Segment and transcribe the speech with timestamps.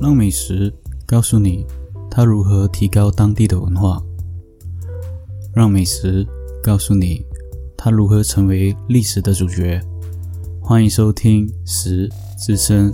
[0.00, 0.72] 让美食
[1.04, 1.66] 告诉你
[2.08, 4.00] 它如何提高当地的文化，
[5.52, 6.24] 让美食
[6.62, 7.26] 告诉你
[7.76, 9.80] 它如何成为历史的主角。
[10.62, 12.08] 欢迎收听《食
[12.38, 12.92] 之声》。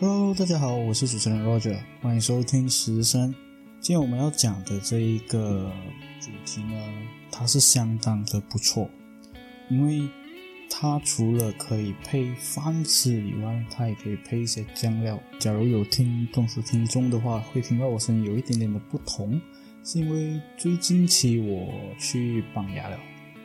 [0.00, 3.34] Hello，大家好，我是主持人 Roger，欢迎收听《食之声》。
[3.82, 5.68] 今天我们要讲的这一个
[6.20, 6.80] 主题呢，
[7.32, 8.88] 它是相当的不错，
[9.68, 10.08] 因为
[10.70, 15.20] 它除了可以配饭吃以外，它也可以配一些酱料。
[15.40, 19.40] 假如有听忠实听众的话，会听到我声音有一点点的不同，
[19.82, 22.96] 是因为最近期我去绑牙了，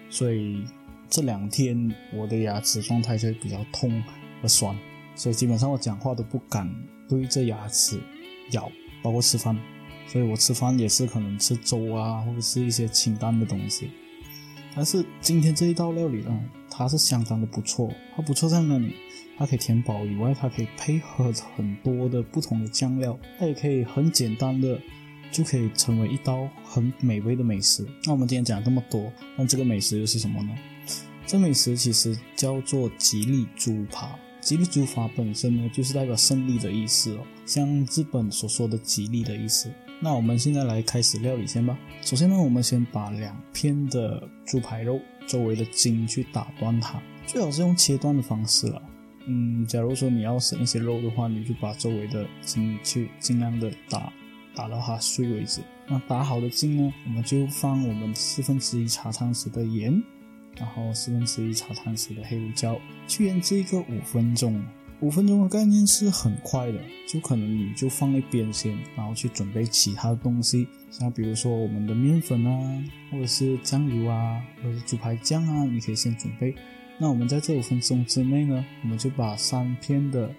[0.08, 0.64] 所以
[1.10, 4.04] 这两天我的牙齿状态就比较痛
[4.44, 4.78] 和酸，
[5.16, 6.72] 所以基本上我讲话都不敢
[7.10, 8.00] 对着牙齿
[8.52, 9.58] 咬，包括吃饭。
[10.08, 13.92] 所以我吃饭也是可能吃粥啊，或者是一些清淡的东西。
[14.76, 16.40] 但是今天这一道料理呢，
[16.70, 17.92] 它是相当的不错。
[18.16, 18.94] 它不错在哪里？
[19.38, 24.80] 它可以填饱以外，它可以配合很多的不同的酱料，它也可以很简单的
[25.32, 27.86] 就可以成为一道很美味的美食。
[28.06, 30.56] 那我们今天讲这么多，那这个美食又是什么呢？
[31.26, 34.18] 这美食其实叫做吉利猪扒。
[34.40, 39.70] 吉利猪扒本身呢，就是代表胜利的意思哦，像日本所说的吉利的意思。
[40.00, 41.78] 那我们现在来开始料理先吧。
[42.02, 48.82] 首先呢，我们先把两片的猪排肉周围的筋去打断它，最好是用切断的方式了。
[49.26, 54.14] 嗯，假如说你要省一些肉的话，你就把周围的筋去尽量的打
[54.56, 55.62] 打到它碎为止。
[55.88, 60.02] 那打好的筋呢，我们就放我们四分之一茶汤匙的盐，
[60.58, 64.64] 然后四分之一茶汤匙的黑胡椒，去腌制一个五分钟。
[65.00, 76.56] 五分钟的概念是很快的，就可能你就放一边先，然后去准备其他的东西，像比如说我们的面粉啊，或者是酱油啊，或者是猪排酱啊，你可以先准备。
[76.98, 80.34] 那我们在这五分钟之内呢，我们就把三片的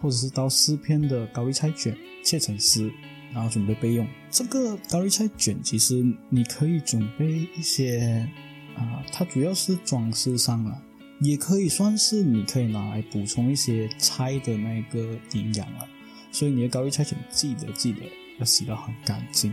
[0.00, 2.90] 或者是到四片的高丽菜卷切成丝，
[3.32, 4.04] 然后准备备用。
[4.28, 8.28] 这个高丽菜卷其实你可以准备一些
[8.74, 10.82] 啊，它主要是装饰上了。
[11.20, 15.86] 也可以算是你可以拿来补充一些菜的那个营养了，
[16.32, 18.00] 所以你的高丽菜卷记得记得
[18.38, 19.52] 要洗到很干净，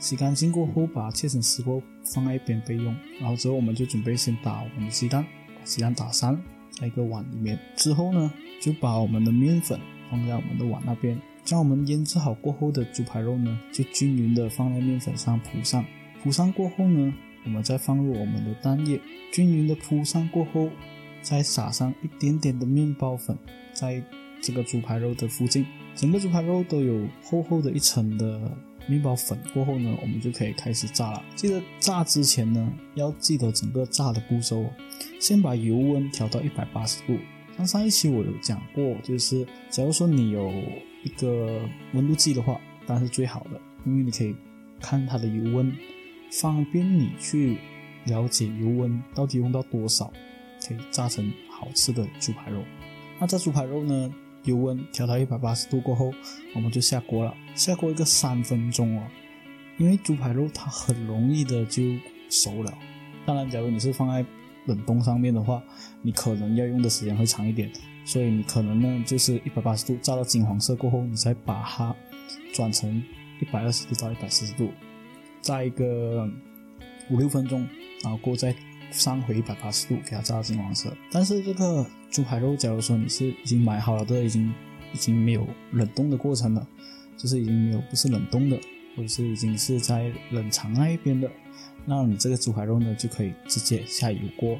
[0.00, 6.36] 洗干净过后把它切成丝过放在一边备用，然后之后我们就准备先打我们的鸡蛋，把鸡蛋打散
[6.72, 9.78] 在一个碗里面，之后呢就把我们的面粉
[10.10, 15.84] 放在我们的碗那边，将我们腌制好过后的猪排肉呢就均匀的放在面粉上铺上，
[16.22, 17.14] 铺上过后呢。
[17.48, 19.00] 我们再放入我们的蛋液，
[19.32, 20.68] 均匀的铺上过后，
[21.22, 23.34] 再撒上一点点的面包粉，
[23.72, 24.04] 在
[24.42, 25.64] 这个猪排肉的附近，
[25.94, 28.38] 整个猪排肉都有厚厚的一层的
[28.86, 29.38] 面包粉。
[29.54, 31.24] 过后呢，我们就可以开始炸了。
[31.34, 34.70] 记得炸之前呢，要记得整个炸的步骤哦，
[35.18, 37.16] 先把油温调到一百八十度。
[37.56, 40.52] 像上一期我有讲过，就是假如说你有
[41.02, 41.62] 一个
[41.94, 44.36] 温度计的话，当然是最好的，因为你可以
[44.82, 45.74] 看它的油温。
[46.30, 47.58] 方便你去
[48.04, 50.12] 了解油温到底用到多少，
[50.66, 52.62] 可以炸成好吃的猪排肉。
[53.18, 56.12] 那炸猪排肉呢，油温调到一百八十度过后，
[56.54, 57.34] 我们就下锅了。
[57.54, 59.06] 下锅一个三分钟哦，
[59.76, 61.82] 因为猪排肉它很容易的就
[62.30, 62.72] 熟了。
[63.26, 64.24] 当然，假如你是放在
[64.66, 65.62] 冷冻上面的话，
[66.02, 67.70] 你可能要用的时间会长一点。
[68.04, 71.94] 所以你可能呢，就是一百八十度炸到金黄色过后，你再把它
[72.54, 73.02] 转成
[73.40, 74.70] 一百二十度到一百四十度。
[75.42, 76.28] 炸一个
[77.10, 77.66] 五六分钟，
[78.02, 78.54] 然后过再
[78.90, 80.94] 上回一百八十度，给它炸到金黄色。
[81.10, 84.52] 但是这个猪排肉，假如说你是已经买好了的，已经
[84.92, 86.66] 已经没有冷冻的过程了，
[87.16, 88.58] 就是已经没有不是冷冻的，
[88.96, 91.30] 或者是已经是在冷藏那一边的，
[91.84, 94.58] 那你这个猪排肉呢，就可以直接下油锅，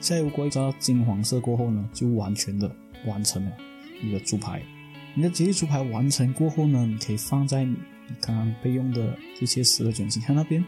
[0.00, 2.70] 下油锅一炸到金黄色过后呢，就完全的
[3.06, 3.52] 完成了
[4.02, 4.62] 你的猪排。
[5.14, 7.76] 你的吉利猪排完成过后呢，你可以放在你
[8.08, 8.16] 你。
[8.20, 10.64] 刚刚备用的这些十个卷心菜那边，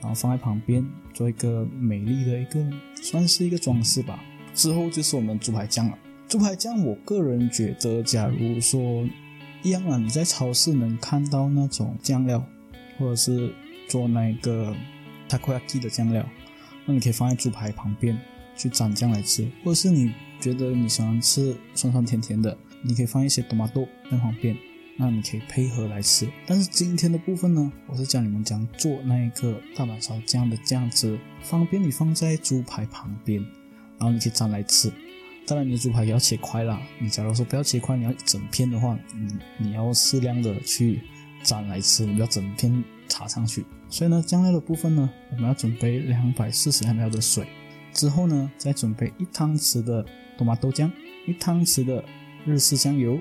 [0.00, 2.64] 然后放在旁边做一个美丽的一个，
[3.02, 4.22] 算是一个装饰吧。
[4.54, 5.98] 之后就是我们猪排酱了。
[6.28, 9.06] 猪排酱，我个人觉得，假如说
[9.62, 12.44] 一样啊，你在超市能看到那种酱料，
[12.98, 13.52] 或者是
[13.88, 14.74] 做那个
[15.28, 16.26] takoyaki 的酱料，
[16.86, 18.18] 那你可以放在猪排旁边
[18.56, 19.46] 去蘸酱来吃。
[19.64, 24.56] 或者是你觉得你喜欢吃酸酸甜甜的，你可以放一些多玛豆在旁边。
[24.96, 33.40] 那你可以配合来吃，但是今天的部分呢，我是教你们讲做那一个大阪烧酱的酱汁，方便你放在猪排旁边，
[33.98, 34.92] 然后你可以蘸来吃。
[35.46, 36.80] 当然，你的猪排也要切块啦。
[36.98, 41.00] 你假如说不要切块，你要一整片的话，你你要适量的去
[41.42, 43.64] 蘸来吃，你不要整片插上去。
[43.90, 47.46] 所以呢，酱料的部分呢，我们要准备两百四十 ml 的水，
[47.92, 50.06] 之后呢，再准备一汤匙的
[50.38, 50.90] 多玛豆浆，
[51.26, 52.02] 一汤匙的
[52.46, 53.20] 日式酱油，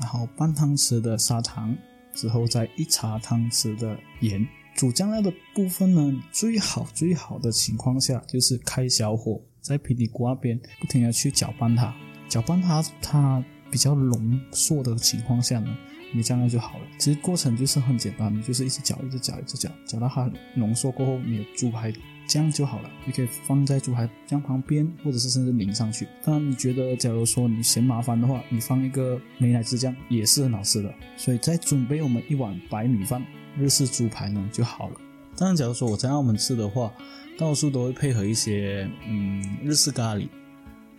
[0.00, 1.76] 然后半汤匙的砂糖，
[2.12, 4.46] 之后再一茶汤匙的盐。
[4.74, 11.94] 煮酱料的部分呢，最好最好的情况下就是开小火，在平底锅那边不停的去搅拌它，
[12.28, 15.76] 搅拌它，它比较浓缩的情况下呢。
[16.16, 21.92] 你这样就好了，其实过程就是很简单，就是一直搅，一直搅，一直搅，搅到它浓缩过后，你的猪排
[22.28, 22.90] 酱就好了。
[23.04, 26.06] 你可以放在猪排酱旁边，或者是甚至淋上去。
[26.22, 30.94] 当然，你觉得假如说你嫌麻烦的话，你放一个美乃滋酱也是很好吃的。
[31.16, 33.20] 所以再准备我们一碗白米饭
[33.58, 34.96] 日式猪排呢就好了。
[35.36, 36.92] 当然，假如说我在澳门吃的话，
[37.36, 40.28] 到处都会配合一些嗯日式咖喱，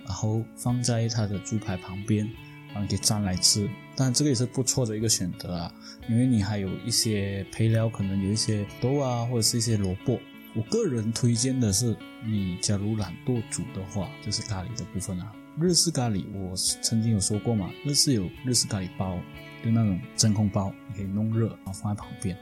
[0.03, 2.29] 然后放在它的猪排旁边。
[2.75, 5.74] 啊，给蘸来吃，但这个也是不错的一个选择啊，
[6.10, 10.19] 因为你还有一些配料，可能有一些豆啊，或者是一些萝卜。
[10.54, 11.95] 我个人推荐的是，
[12.25, 15.31] 你假如懒惰煮的话，就是咖喱的部分啊。
[15.57, 19.18] 日式咖喱，我曾经有说过嘛，日式有日式咖喱包，
[19.63, 22.38] 就那种真空包，你可以弄热，然后放在旁边，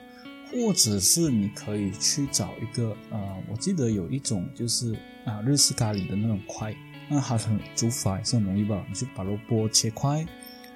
[0.51, 4.93] 或者是你可以去找一个，呃，我记得有一种就是
[5.25, 6.75] 啊，日式咖喱的那种块。
[7.13, 8.17] 那它很煮法？
[8.17, 8.83] 也是很容易吧？
[8.89, 10.25] 你就把萝卜切块，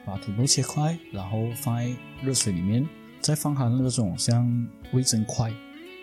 [0.05, 1.91] 把土豆切块，然后放在
[2.21, 2.87] 热水里面，
[3.19, 5.51] 再放它那种像味增块，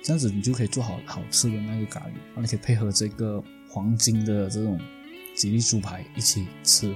[0.02, 2.12] 这样子你就可以做好好吃的那个咖喱。
[2.12, 4.78] 然后你可以配合这个黄金的这种
[5.36, 6.94] 吉利猪排一起吃，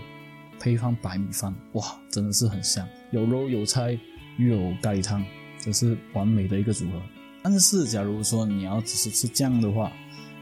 [0.58, 3.99] 配方白米饭，哇，真的是很香，有肉有菜
[4.37, 5.25] 又有咖喱汤，
[5.58, 7.00] 真是完美的一个组合。
[7.43, 9.93] 但是假如说你要只是吃酱的话，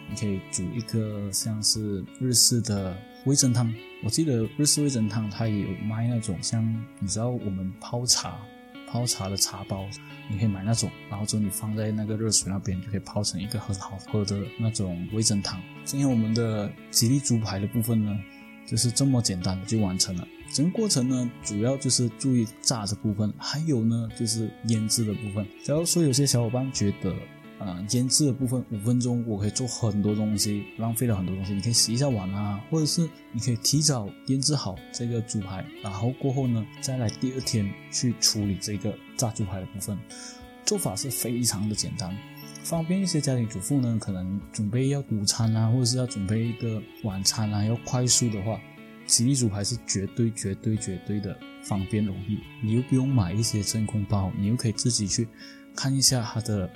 [0.09, 3.73] 你可以煮一个像是日式的味噌汤，
[4.05, 6.65] 我记得日式味噌汤它也有卖那种像
[6.99, 8.39] 你知道我们泡茶
[8.89, 9.85] 泡茶的茶包，
[10.31, 15.61] 你可以买那种，然后就你放在那个热水那边就可以泡成一个很好喝的那种味噌汤。
[15.85, 18.17] 今天我们的吉利猪排的部分呢，
[18.65, 20.27] 就是这么简单的就完成了。
[20.53, 25.45] 整个过程呢，主要就是注意炸的部分，还有呢就是腌制的部分。
[25.65, 27.13] 假如说有些小伙伴觉得，
[27.59, 31.55] 呃，腌制的部分五分钟我可以做很多东西，浪费了很多东西。
[31.55, 39.99] 你可以洗一下碗啊，或者是你可以提早腌制好这个猪排，然后过后呢，再来第二天去处理这个炸猪排的部分。
[40.67, 42.15] 做法是非常的简单，
[42.63, 48.61] 方便一些家庭主妇呢，可能准备要午餐啊，或者是要准备一个晚餐啊，要快速的话，
[49.07, 52.39] 吉利猪排是绝对绝对绝对的方便容易。
[52.63, 55.27] 你又不用买一些真空包，你又可以自己去
[55.75, 56.71] 看一下它的。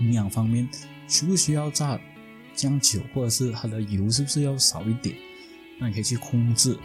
[0.00, 0.68] 营养方面，
[1.08, 2.00] 需不需要炸
[2.54, 5.16] 酱酒，或者是它的油是不是要少一点？
[5.80, 6.78] 那你可以去控制。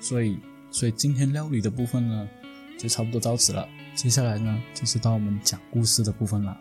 [0.00, 0.38] 所以，
[0.70, 2.28] 所以今天料理的部分呢，
[2.78, 3.68] 就差不多到此了。
[3.94, 6.56] 接下来呢，就是到我们讲故事的部分了。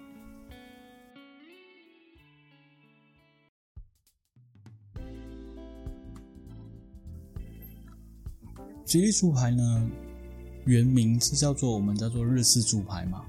[8.84, 9.90] 吉利猪排呢，
[10.66, 13.26] 原名是叫做我们叫做日式猪排嘛。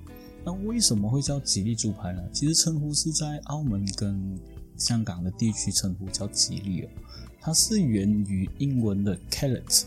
[0.48, 2.22] 那为什么会叫吉利猪排呢？
[2.32, 4.18] 其实称呼是在澳门跟
[4.78, 6.88] 香港的地区称呼叫吉利哦，
[7.38, 9.82] 它是源于英文的 carrot，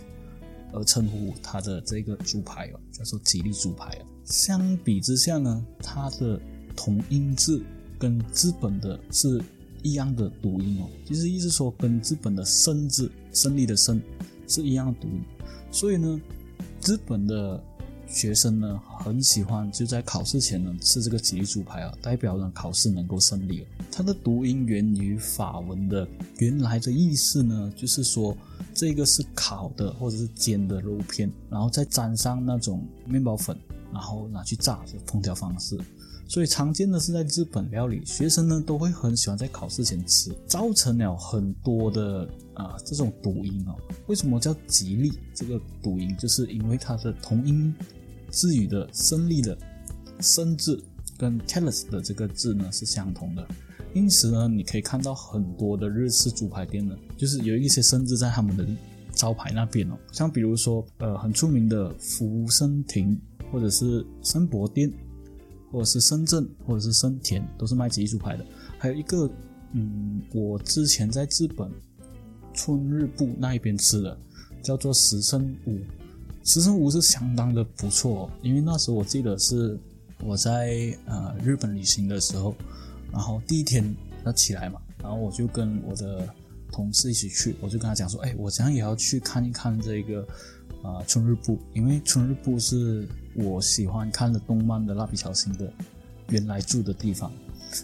[0.72, 4.06] 而称呼它的这个猪排哦，叫做吉利猪排哦。
[4.24, 6.40] 相比之下呢，它的
[6.76, 7.64] 同音字
[7.98, 9.42] 跟资本的是
[9.82, 14.00] 一样的读音哦，就是意思说跟资本的胜字胜利的胜
[14.48, 15.24] 是一样的读音，
[15.72, 16.22] 所以呢，
[16.80, 17.64] 资本的。
[18.12, 23.66] 学生呢很喜欢就在考试前呢吃这个吉利猪排啊，代表呢考试能够胜利。
[23.92, 26.08] 它的读音源于法文的，
[26.40, 28.36] 原来的意思呢就是说
[28.74, 33.58] 这个是烤的或者是煎的肉片，然后再沾上那种面包粉，
[33.94, 35.80] 然后拿去炸的烹调方式。
[36.28, 43.76] 所以常见的是在日本料理，学生呢都会很喜欢在考试前吃，造成了很多的啊这种读音哦。
[44.08, 45.12] 为什么叫吉利？
[45.34, 47.74] 这个读音就是因为它的同音。
[48.32, 49.56] 字语的胜利的
[50.20, 50.82] 生字
[51.18, 53.48] 跟 “teles” 的这个字呢是相同的，
[53.94, 58.66] 因此呢，你可以看到很多的日式猪排店呢，就是有一些生字在他们的
[59.14, 63.20] 招牌那边哦，像比如说呃很出名的福生亭，
[63.52, 64.92] 或者是生博店，
[65.72, 68.46] 或者是深圳，或者是生田，都是卖吉利猪排的。
[68.78, 69.30] 还有一个，
[69.74, 71.70] 嗯，我之前在日本
[72.54, 74.18] 春日部那一边吃的，
[74.64, 75.78] 叫做石生五。
[76.44, 79.80] 十胜屋是相当的不错，因为那时候我记得是
[80.24, 82.56] 我在呃日本旅行的时候，
[83.12, 83.96] 然后第一天
[84.26, 86.28] 要起来嘛，然后我就跟我的
[86.72, 90.28] 同事一起去，我就跟他讲说，哎，我这样也要去看一看这个
[90.84, 95.72] 啊春日部，因为春日部是我喜欢看的动漫的蜡笔小新的
[96.30, 97.32] 原来住的地方，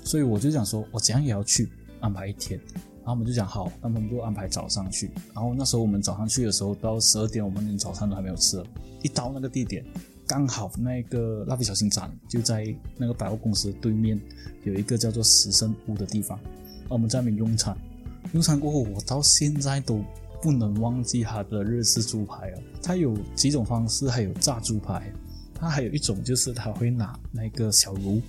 [0.03, 2.59] 所以我就想说，我怎样也要去安排一天。
[3.07, 5.09] 然后我们就讲好，那么我们就安排早上去。
[5.33, 8.61] 然后那时候我们早上去的时候，到十二点，我们连早餐都还没有吃。
[9.01, 9.81] 一到那个地点，
[10.27, 14.19] 刚好那个蜡笔小新展就在那个百货公司对面，
[14.65, 16.37] 有一个叫做十胜屋的地方。
[16.89, 17.77] 我们在那边用餐，
[18.33, 20.03] 用餐过后，我到现在都
[20.41, 22.59] 不能忘记它的日式猪排啊。
[22.83, 25.09] 它有几种方式，还有炸猪排，
[25.55, 28.21] 它还有一种就是他会拿那个小炉，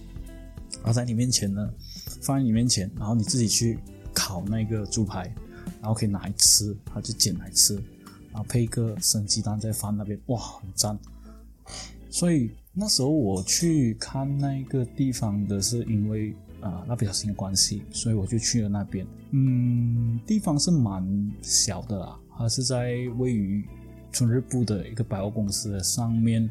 [0.75, 1.68] 然后在你面前呢，
[2.23, 3.76] 放在你面前，然后你自己去。
[4.15, 5.23] 烤那个猪排，
[5.81, 7.75] 然后可以拿来吃，他就捡来吃，
[8.33, 10.99] 然后配一个生鸡蛋在饭那边，哇，很赞。
[12.11, 19.07] 所以那时候我去看那个地方的是因为啊蜡笔小新的关系，所以我就去了那边。
[19.31, 23.62] 嗯，地方是蛮小的啦，它是在位于
[24.11, 26.49] 春日部的一个百货公司的上面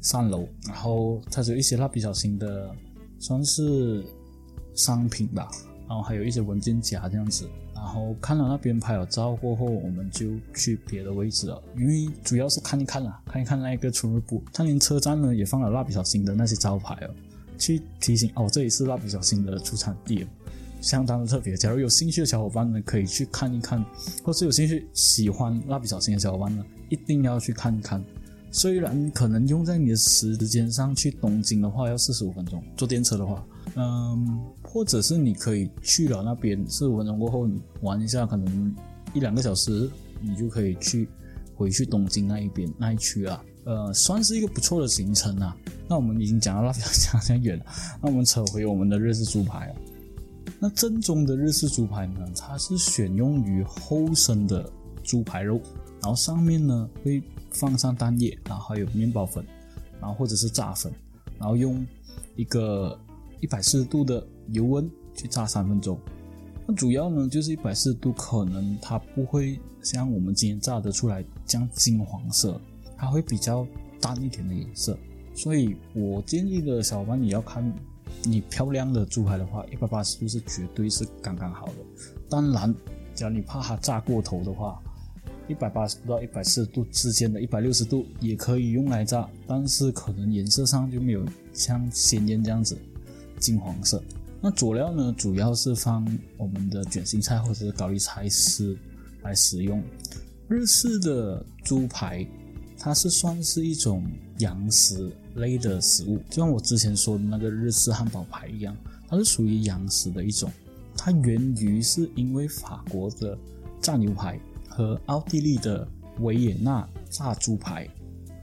[0.00, 2.74] 三楼，然后它有一些蜡笔小新的
[3.18, 4.02] 算是
[4.74, 5.50] 商品吧。
[5.88, 17.10] 然后还有一些文件夹这样子，然后看了那边拍了照过后，我们就去别的位置了，因为主要是看一看啦，看一看那个出入部，他连车站呢也放了蜡笔小新的那些招牌哦，
[17.56, 20.26] 去提醒哦这里是蜡笔小新的出产地，
[20.82, 21.56] 相当的特别。
[21.56, 23.82] 假如有兴趣的小伙伴呢，可以去看一看，
[24.22, 28.04] 或是有兴趣喜欢蜡笔小新的小伙伴呢，一定要去看一看。
[28.50, 33.44] 虽然可能用在你的时间上去东京的话要四十五分钟，坐电车的话。
[33.80, 38.74] 嗯，或者是你可以去了那边四五分钟过后，你玩一下，可能
[39.14, 39.88] 一两个小时，
[40.20, 41.08] 你就可以去
[41.54, 43.40] 回去东京那一边那一区啊。
[43.66, 45.56] 呃，算是一个不错的行程啊。
[45.88, 47.66] 那我们已经讲到那比较讲远了，
[48.02, 49.76] 那我们扯回我们的日式猪排啊。
[50.58, 54.68] 那正宗的日式猪排呢，它是选用于厚生的
[55.04, 55.60] 猪排肉，
[56.02, 59.46] 然后上面呢会放上蛋液，然后还有面包粉，
[60.00, 60.92] 然后或者是炸粉，
[61.38, 61.86] 然后用
[62.34, 62.98] 一个。
[63.40, 65.98] 一百四十度的油温去炸三分钟，
[66.66, 72.60] 那主要呢就是一百四十度，可能它不会像我们今天炸的出来这样金黄色，
[72.96, 73.66] 它会比较
[74.00, 74.98] 淡一点的颜色。
[75.34, 77.72] 所以我建议的小伙伴，你要看
[78.24, 81.74] 你漂亮的猪排的话，一百八十度是绝对是刚刚好的。
[82.28, 82.74] 当然，
[83.14, 84.82] 只要你怕它炸过头的话，
[85.46, 92.76] 一百八十度到一百四十度之间的一百六十度也可以用来炸，但是可能颜色上就没有像鲜艳这样子。
[93.38, 94.02] 金黄色，
[94.40, 95.14] 那佐料呢？
[95.16, 98.76] 主要是放我们的卷心菜或者是高丽菜丝
[99.22, 99.82] 来使用。
[100.48, 102.26] 日式的猪排，
[102.78, 104.04] 它是算是一种
[104.38, 108.76] 洋食类的食物，就像我之前说的那个日式汉堡排一样，
[109.08, 110.50] 它是属于洋食的一种。
[110.96, 113.38] 它源于是因为法国的
[113.80, 115.86] 炸牛排和奥地利的
[116.20, 117.88] 维也纳炸猪排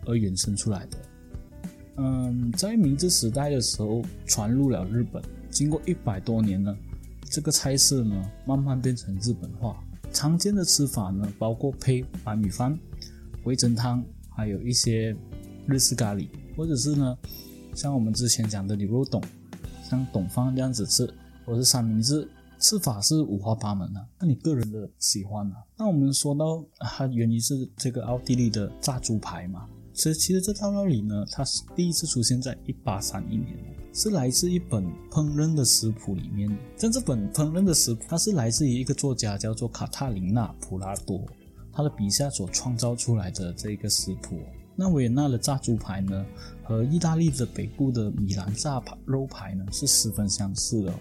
[0.05, 0.97] 而衍生出来的。
[1.97, 6.75] 嗯，在明治时代的时候传入了日本，经过一百多年呢，
[7.29, 9.81] 这个菜色呢慢慢变成日本化。
[10.11, 12.77] 常见的吃法呢，包括配白米饭、
[13.43, 15.15] 味噌汤，还有一些
[15.67, 17.17] 日式咖喱，或者是呢，
[17.73, 19.21] 像我们之前讲的牛肉董，
[19.89, 21.09] 像董饭这样子吃，
[21.45, 22.27] 或是三明治，
[22.59, 25.63] 吃法是五花八门的，看你个人的喜欢啊。
[25.77, 29.65] 那我们说到它原因是这个奥地利的炸猪排嘛。
[29.95, 33.57] 其实，其实这道料理呢，它是第一次出现在一八三一年，
[33.93, 36.55] 是来自一本烹饪的食谱里面。
[36.77, 41.23] 但这本烹饪的食谱，它是来自于一个作家叫做卡塔琳娜·普拉多，
[41.71, 44.37] 他的笔下所创造出来的这个食谱。
[44.75, 46.25] 那维也纳的炸猪排呢，
[46.61, 50.93] 和意大利的北部的米兰炸排肉排呢，是十分相似的。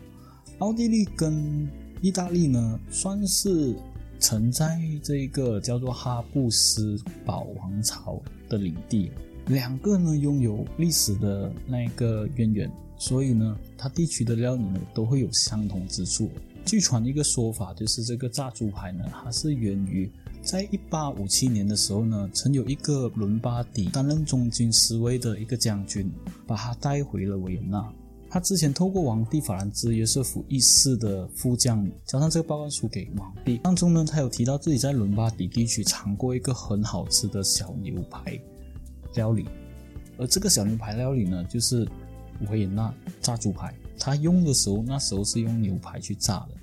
[0.59, 1.69] 奥地利跟
[2.01, 3.75] 意大利呢，算是。
[4.21, 9.11] 曾在这个叫做哈布斯堡王朝的领地，
[9.47, 16.31] 两个呢拥有历史的那个渊源，所以呢，它地区的料理呢都会有相同之处。
[16.65, 20.11] 据传一个说法，就是这个炸猪排呢，它是源于
[20.43, 26.11] 在一八五七年的时候呢，曾有一个伦巴底担任中军侍卫的一个将军，
[26.47, 27.93] 把他带回了维也纳。
[28.35, 38.37] 他之前透过皇帝法兰兹约瑟夫一世的副将交上这个报告书给皇帝，当中呢，他有提到自己在伦巴底地区尝过一个很好吃的小牛排
[39.14, 39.47] 料理，
[40.19, 41.88] 而这个小牛排料理呢，就是
[42.50, 43.73] 维也纳炸猪排。
[44.00, 46.57] 他用的时候，那时候是用牛排去炸的，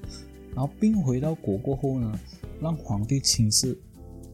[0.54, 2.20] 然后并回到国过后呢，
[2.60, 3.80] 让皇帝亲自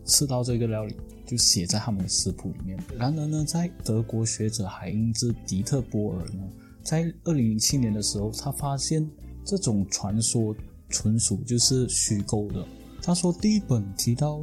[0.06, 2.80] 吃到这个料理，就写在他们的食谱里面。
[2.98, 6.42] 然而呢，在德国学者海因兹·迪特波尔呢。
[6.88, 9.06] 在二零零七年的时候，他发现
[9.44, 10.56] 这种传说
[10.88, 12.66] 纯属就是虚构的。
[13.02, 14.42] 他说，第一本提到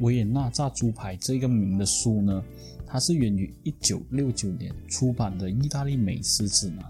[0.00, 2.44] 维也纳炸猪排这个名的书呢，
[2.86, 6.84] 它是源于一九六九年出版的《意大利美食指南》。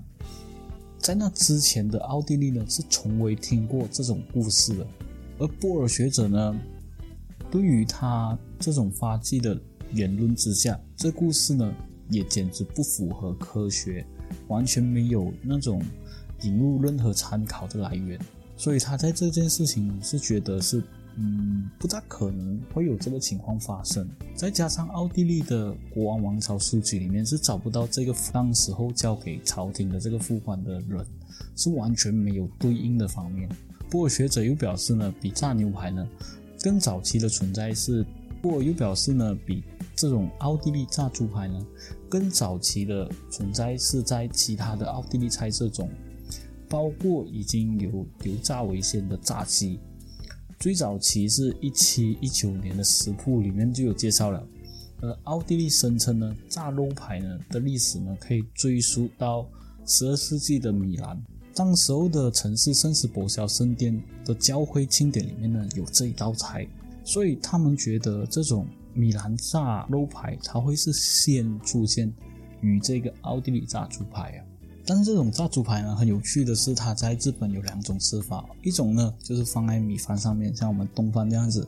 [0.99, 4.85] 在那之前的奥地利呢，是从未听过这种故事的。
[5.39, 6.61] 而波尔学者呢，
[7.53, 9.57] 对于他这种发迹的
[9.93, 11.73] 言论之下，这故事呢，
[12.11, 14.05] 也简直不符合科学，
[14.49, 15.81] 完全没有那种
[16.43, 18.19] 引入任何参考的来源。
[18.57, 20.83] 所以他在这件事情是觉得是。
[21.21, 24.09] 嗯，不大可能会有这个情况发生。
[24.37, 31.05] 再加上奥地利的国王王朝书籍里面是找不到这个当时候交给朝廷的这个副官的人，
[31.57, 33.49] 是完全没有对应的方面。
[33.91, 36.09] 不过学者又表示呢，比炸牛排呢
[36.63, 38.07] 更早期的存在是，
[38.41, 39.65] 不过又表示呢，比
[39.99, 41.67] 这种奥地利炸猪排呢
[42.09, 45.91] 更早期的存在是在其他的奥地利菜色中，
[46.69, 49.81] 包括已经有油炸为先的炸鸡。
[50.57, 54.47] 最早期是一七一九年的食谱里面就有介绍了，
[55.01, 59.49] 而奥地利声称呢，炸肉排呢的历史呢可以追溯到
[59.85, 61.21] 十二世纪的米兰，
[61.53, 66.65] 当时候的城市圣斯伯肖圣殿的教会庆典里面呢有这一道菜，
[67.03, 68.65] 所以他们觉得这种
[68.99, 72.13] 米兰炸肉排它会是先出现
[72.61, 74.45] 于这个奥地利炸猪排啊。
[74.85, 81.63] 但是这种炸猪排呢，很有趣的是，它在日本有两种吃法，一种呢就是放在米饭上面，像我们东方这样子；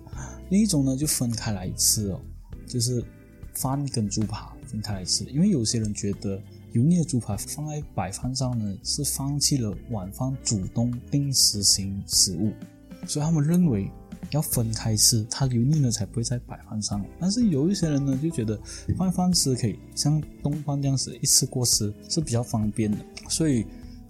[0.49, 2.20] 另一种呢就分开来吃哦，
[2.66, 3.04] 就是
[3.54, 5.22] 饭跟猪扒分开来吃。
[5.26, 6.37] 因为有些人觉得
[6.72, 12.52] 油腻的猪排放在白饭上呢，是放弃了晚饭主动定时型食物，
[13.06, 13.88] 所以他们认为。
[14.30, 17.04] 要分开吃，它油腻呢才不会在白饭上。
[17.18, 18.58] 但是有一些人呢就觉得
[18.96, 22.98] 饭饭吃可以像东方这样子一次过吃是比较方便的。
[23.28, 23.66] 所以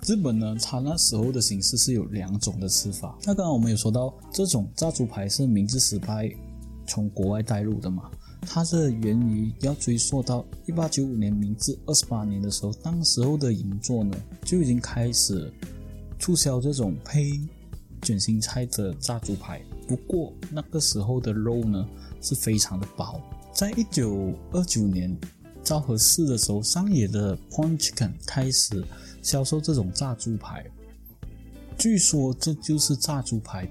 [0.06, 3.16] 日本呢，它那时候的形式是有两种的吃法。
[3.24, 6.30] 那刚刚我们有说到，这种炸猪排是明治时代
[6.86, 8.10] 从国外带入的嘛？
[8.42, 15.52] 它是源于要追溯到一八九五年明治二十八年的时候，当时候的银座呢就已经开始
[16.18, 17.38] 促销这种配
[18.00, 19.60] 卷心菜的炸猪排。
[19.90, 21.84] 不过那个时候的肉呢
[22.20, 23.20] 是非常的薄。
[23.52, 25.18] 在一九二九年
[25.64, 28.84] 昭和四的时候，上野的 Point Chicken 开始
[29.20, 30.64] 销售这种炸猪排。
[31.76, 33.68] 据说这就是炸猪排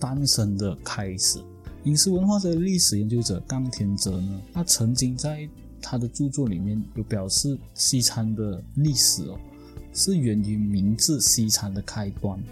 [0.00, 1.38] 诞生的开始。
[1.84, 5.48] 饮食文化的历史研究者冈田哲呢，他曾经在
[5.80, 9.38] 他的著作里面有表示，西餐的历史哦
[9.92, 12.42] 是源于明治西餐的开端。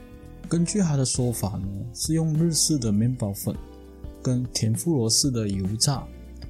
[0.53, 3.57] 根据他的说法呢，是用日式的面包粉，
[4.23, 6.07] 跟田妇罗式的油炸，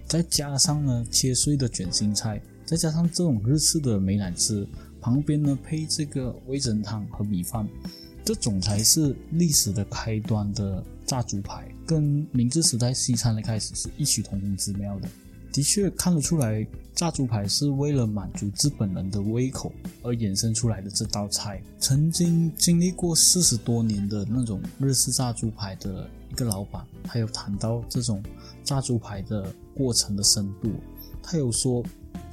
[0.09, 4.67] 再加上呢切碎的卷心菜，再加上这种日式的美乃滋，
[5.01, 7.65] 旁边呢配这个味噌汤和米饭，
[8.25, 15.09] 这种才是历史的开端的炸猪排，跟明治时代西餐的开始是异曲同工之妙的。
[15.53, 19.71] 的确看得出来，炸猪排是为了满足日本人的胃口
[20.03, 21.63] 而衍生出来的这道菜。
[21.79, 28.23] 曾经经历过四十多年的那种日式炸猪排的一个老板，他有谈到这种
[28.65, 30.73] 炸猪排的过程的深度。
[31.23, 31.85] 他有说，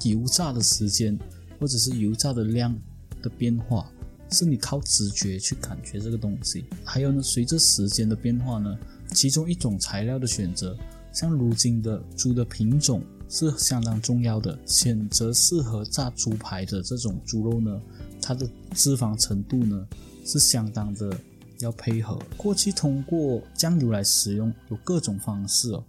[0.03, 1.19] 油炸的时间
[1.60, 2.73] 或者是油炸的量
[3.21, 3.91] 的变化，
[4.32, 6.63] 是你靠直觉去感觉这个东西。
[6.86, 8.77] 还有呢，随着时间的变化呢，
[9.13, 10.77] 其中一种材料的选择。
[11.19, 17.77] 像如今的猪的品种是相当重要的，选择适合炸猪排的这种猪肉呢，
[18.21, 19.86] 它的脂肪程度呢
[20.23, 21.13] 是相当的
[21.60, 22.17] 要配合。
[22.38, 25.84] 过去通过酱油来使用有各种方式哦，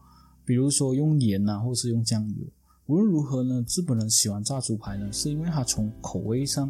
[0.45, 2.45] 比如说用盐呐，或是用酱油。
[2.87, 6.69] 无论如何呢，日本人喜欢炸猪排呢，是因为它从口味上。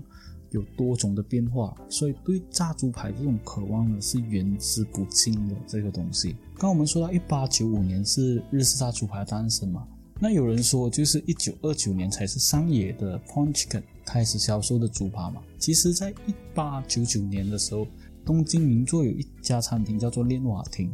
[0.51, 6.37] 有多种的变化，所以对炸猪排这种渴望呢是源之不尽的这个东西。
[6.57, 9.87] 刚我们说到一八九五年是日式炸猪排诞生嘛，
[10.21, 15.41] 那有人说就是一九二九年才是上野的 Pon Chicken 开始销售的猪扒嘛。
[15.59, 17.87] 其实，在一八九九年的时候，
[18.25, 20.93] 东京银座有一家餐厅叫做练瓦亭，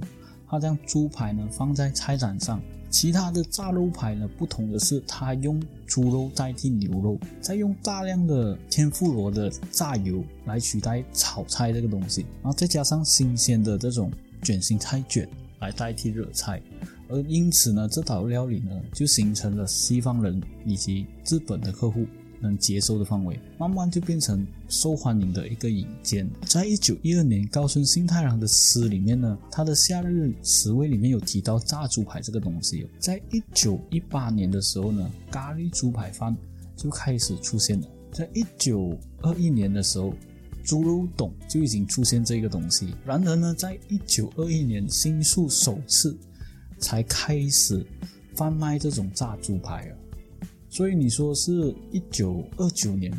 [0.48, 2.60] 他将猪排呢放在菜单上。
[2.88, 15.28] 其他的炸肉排呢，不同的是，他用猪肉代替牛肉，再用大量的天妇罗的炸油来取代炒菜这个东西，然后再加上新鲜的这种卷心菜卷
[15.58, 16.62] 来代替热菜，
[17.08, 22.06] 而因此呢，这道料理呢就形成了西方人以及日本的客户。
[22.46, 26.28] 能接受的范围，慢慢就变成受欢迎的一个引荐。
[26.46, 32.86] 在一九一二年高村新太郎的诗里面呢，他的夏日词味里面有提到炸猪排这个东西。
[32.98, 36.36] 在一九一八年的时候呢，咖喱猪排饭
[36.76, 37.86] 就开始出现了。
[38.12, 40.14] 在一九二一年的时候，
[40.64, 42.94] 猪肉董就已经出现这个东西。
[43.04, 46.16] 然而呢，在一九二一年新宿首次
[46.78, 47.84] 才开始
[48.34, 49.92] 贩卖这种炸猪排啊。
[50.76, 53.10] 所以你说是一九二九年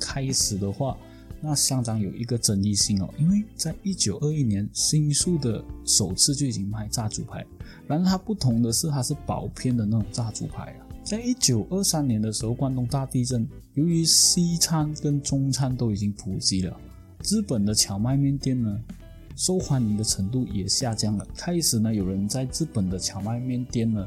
[0.00, 0.98] 开始的话，
[1.40, 7.46] 那相当有一个争议性哦，因为在一九二一年新宿的首次就已经卖炸猪排，
[7.86, 10.86] 然而它不同的是它是薄片的那种炸猪排啊。
[11.04, 16.76] 在一九二三年的时候，关东大地震，由于西餐跟中餐都已经普及了，
[17.22, 18.76] 日本的荞麦面店呢，
[19.36, 21.24] 受欢迎的程度也下降了。
[21.36, 24.04] 开始呢，有人在日本的荞麦面店呢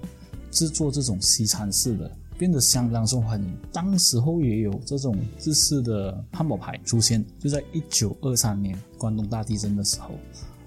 [0.52, 2.12] 制作这种西餐式的。
[2.38, 3.58] 变得相当受欢迎。
[3.71, 10.12] 当时候也有这种日式的汉堡排出现，就在一九二三年关东大地震的时候，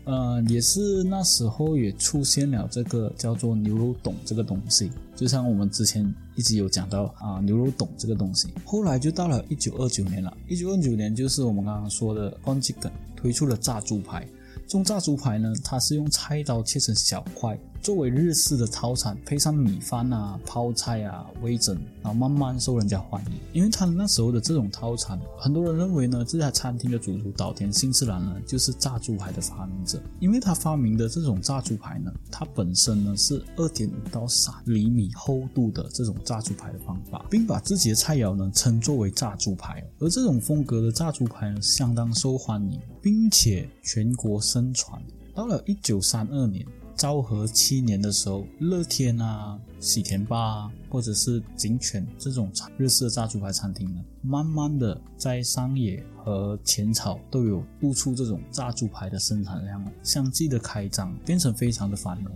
[0.05, 4.91] 呃，也是那时候也出现了这个叫做牛肉董这个东西。
[5.15, 8.49] 就像我们之前一直有讲到啊，牛肉董这个东西。
[8.65, 14.27] 后来就到了一九二九年了，一九二九年就是我们刚刚说的 p o n c h i k e n 推出了炸猪排。
[14.67, 17.59] 这种炸猪排呢，它是用菜刀切成小块。
[17.83, 23.33] 作为日式的套餐，配上米饭啊、泡菜啊、味噌，然后慢慢受人家欢迎。
[23.55, 30.01] 因为他那时候的这种套餐，很多人认为呢，这家餐厅的主厨岛田幸次郎呢，就是炸猪排的发明者。
[30.19, 39.83] 因为他发明的这种炸猪排呢，它本身呢是二点五到三厘米厚度的这种炸猪排的方法，并把自己的菜肴呢称作为炸猪排。
[39.99, 45.03] 而这种风格的炸猪排呢，相当受欢迎，并且全国盛传。
[45.35, 46.67] 到了一九三二年。
[47.01, 62.31] 昭和七年的时候，乐天啊、喜田吧啊，或者是警犬这种日式炸猪排餐厅呢，慢慢的在山野和浅草都有露出这种炸猪排的生产量了，相继的开张，变成非常的繁荣。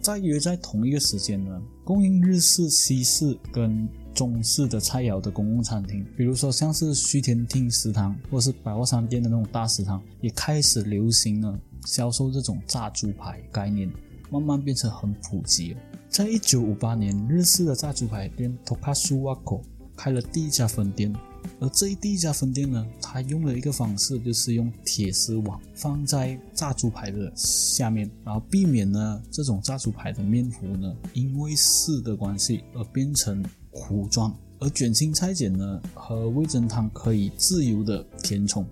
[0.00, 11.58] 在约在同一个时间呢，供应日式、西式跟中式的菜肴的公共餐厅，比如说像是须田町食堂或是百货商店的那种大食堂，也开始流行了。
[11.86, 13.90] 销售这种炸猪排概念，
[14.30, 15.80] 慢慢变成很普及了。
[16.08, 19.62] 在一九五八年，日式的炸猪排店 Tokasu Wako
[19.96, 21.14] 开了第一家分店，
[21.60, 38.64] 而这一第一家分店呢，它用了一个方式，就是用铁丝网放在炸猪排的下面，然后避免呢这种炸猪排的面糊呢因为湿的关系而变成糊状，而卷心菜碱呢和味增汤可以自由的填充，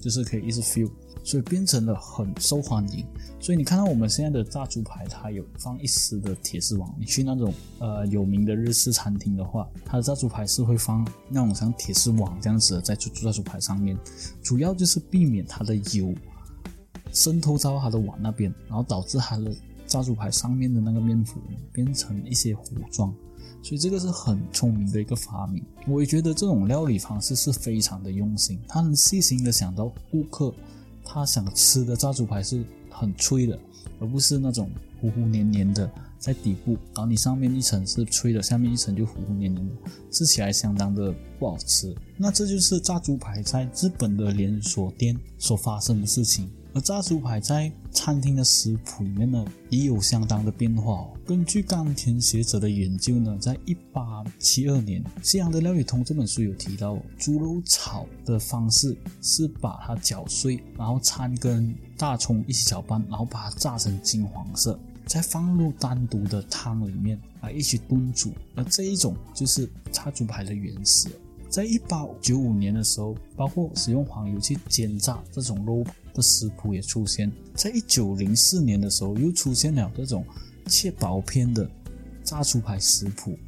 [0.00, 0.90] 就是可以一直 feel。
[1.30, 3.06] 所以变成了很受欢迎。
[3.38, 6.92] 所以你看到我们现在的炸猪排，它有放一丝的铁丝网。
[6.98, 13.96] 你去那种呃有名的日式餐厅的话，它的炸猪排是会放那种像铁丝网这样子的在猪炸猪排上面，
[14.42, 16.12] 主要就是避免它的油
[17.12, 19.54] 渗透到它的碗那边，然后导致它的
[19.86, 21.40] 炸猪排上面的那个面糊
[21.72, 23.14] 变成一些糊状。
[23.62, 25.64] 所以这个是很聪明的一个发明。
[25.86, 30.52] 我也觉得这种料理方式是非常的用心，他很细心的想到顾客。
[31.12, 33.58] 他想吃的炸猪排是很脆的，
[33.98, 34.70] 而不是那种
[35.00, 39.74] 糊糊黏黏的在底部，然后你上面一层是脆的，下面一层就糊糊黏黏的，
[40.12, 41.92] 吃起来相当的不好吃。
[42.16, 46.48] 那这就是炸猪排在日本的连锁店所发生的事情。
[46.72, 51.10] 而炸猪排在餐厅的食谱里面呢，也有相当的变化哦。
[51.26, 68.32] 根据冈田学者的研究呢，在一八七二年，《西洋的料理通》这本书有提到，猪肉炒的方式是把它搅碎，然后掺跟大葱一起搅拌，然后把它炸成金黄色，再放入单独的汤里面来一起炖煮。
[68.54, 71.08] 而这一种就是炸猪排的原始。
[71.48, 75.84] 在一八九五年的时候，包括使用黄油去煎炸这种肉。
[76.14, 80.24] 的食谱也出现在一九零四年的时候，又出现了这种
[80.66, 81.68] 切薄片的
[82.22, 83.38] 炸猪排食谱，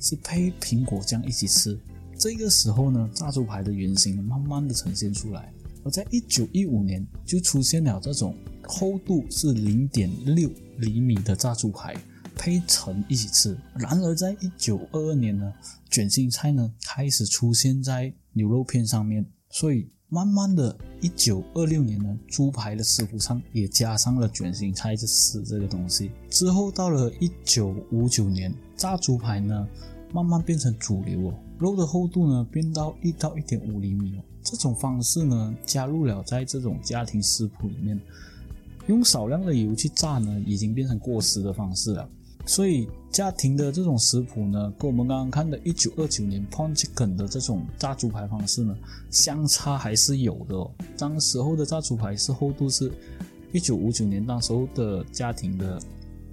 [0.00, 1.78] 是配苹果酱一起吃。
[2.18, 5.52] 这个时候呢，炸猪排的原型慢慢的呈现出来。
[5.84, 11.96] 而在一九一五年，就出现了这种厚度是零点六厘米的炸猪排，
[12.36, 13.58] 配橙一起吃。
[13.74, 15.52] 然而在一九二二年呢，
[15.90, 19.90] 卷心菜呢开始出现在牛肉片上面，所以。
[20.12, 26.10] 慢慢的，一九二六年呢，猪排的食谱上也加上了卷心菜的丝这个东西。
[26.28, 29.68] 之后到了一九五九年，炸猪排呢
[30.12, 34.22] 慢慢变成主流哦，肉的厚度呢变到一到一点五厘米哦。
[34.42, 38.00] 这种方式呢加入了在这种家庭食谱里面，
[38.88, 42.08] 用少量的油去炸呢，已经变成过时的方式了。
[42.46, 48.76] 所以家庭的这种食谱呢，跟我们刚刚看的1929年 p o n c h i k e n 的这种炸猪排方式呢，
[49.10, 50.70] 相差还是有的哦。
[50.96, 52.90] 当时候的炸猪排是厚度是
[53.52, 55.80] 1959年当时候的家庭的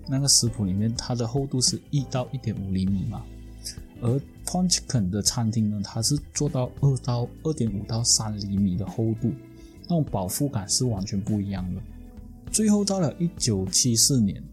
[0.08, 3.22] 那个食谱里面，它的厚度是一到一点五厘米嘛，
[4.02, 9.32] 而 p o n c h i k e n 的餐厅呢，它是做到二到二点五到三厘米的厚度，
[9.84, 11.82] 那种饱腹感是完全不一样的。
[12.52, 14.43] 最后到了1974年。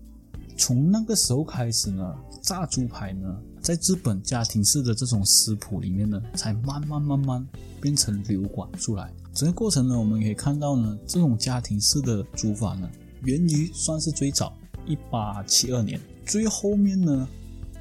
[0.57, 7.47] 从那个时候开始呢，炸猪排呢，在日本家庭式的这种食谱里面呢，才慢慢慢慢
[7.81, 9.13] 变成流广出来。
[9.33, 12.89] 整个过程呢，我们可以看到呢，这种家庭式的煮法呢，
[13.23, 17.29] 源于算是最早一八七二年，最后面呢，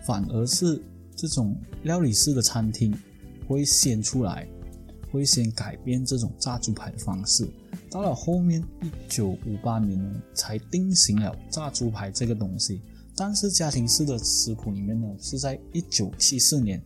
[0.03, 0.81] 反而是
[1.15, 2.97] 这种料理式的餐厅
[3.47, 4.47] 会先出来，
[5.11, 7.47] 会先改变这种炸猪排的方式。
[7.93, 12.81] 到了后面一九五八年呢，才定型了炸猪排这个东西。
[13.15, 16.81] 但是家庭式的食谱里面呢，是在一九七四年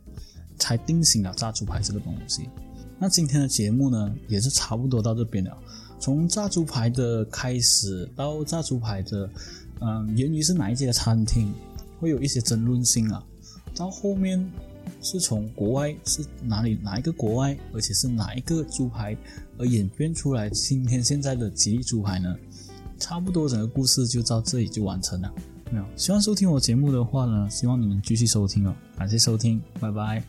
[0.59, 2.49] 才定型了炸猪排这个东西。
[2.99, 5.57] 那今天的节目呢，也是差不多到这边了。
[5.97, 9.29] 从炸猪排的开始到炸猪排的，
[9.79, 11.53] 嗯，源于是哪一家餐厅，
[12.01, 13.23] 会有一些争论性啊。
[13.73, 14.45] 到后面
[15.01, 19.15] 是从国外是哪里哪一个国外，而且是哪一个猪排
[19.57, 22.35] 而演变出来今天现在的吉利猪排呢？
[22.99, 25.31] 差不多整个故事就到这里就完成了。
[25.69, 28.73] 没有，喜欢收听我节目的话呢，希望你们继续收听哦。
[28.97, 30.23] 感谢收听，拜拜。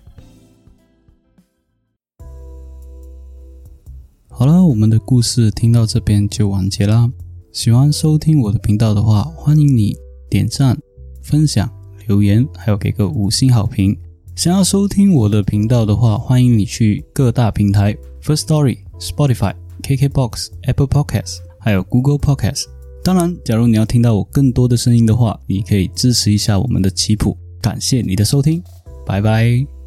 [4.28, 7.10] 好了，我们的故事听到这边就完结啦。
[7.52, 9.96] 喜欢收听我的频道的话，欢迎你
[10.28, 10.78] 点赞、
[11.22, 11.68] 分享、
[12.06, 13.98] 留言，还有给个五星好评。
[14.38, 22.66] 想要收听我的频道的话，欢迎你去各大平台：First Story、Spotify、KKBox、Apple Podcasts，还有 Google Podcasts。
[23.02, 27.36] 当然，假如你要听到我更多的声音的话，你可以支持一下我们的棋谱。
[27.60, 28.62] 感谢你的收听，
[29.04, 29.77] 拜拜。